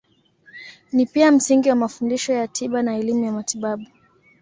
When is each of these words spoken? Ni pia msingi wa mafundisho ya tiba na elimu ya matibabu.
Ni 0.91 1.05
pia 1.05 1.31
msingi 1.31 1.69
wa 1.69 1.75
mafundisho 1.75 2.33
ya 2.33 2.47
tiba 2.47 2.81
na 2.83 2.97
elimu 2.97 3.25
ya 3.25 3.31
matibabu. 3.31 3.85